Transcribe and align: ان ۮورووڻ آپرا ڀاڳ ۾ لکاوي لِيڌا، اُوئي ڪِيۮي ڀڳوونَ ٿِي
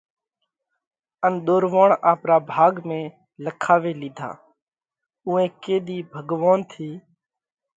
ان 1.25 1.33
ۮورووڻ 1.47 1.87
آپرا 2.11 2.37
ڀاڳ 2.49 2.73
۾ 2.89 2.99
لکاوي 3.43 3.93
لِيڌا، 4.01 4.29
اُوئي 5.27 5.45
ڪِيۮي 5.61 5.97
ڀڳوونَ 6.13 6.59
ٿِي 6.71 6.89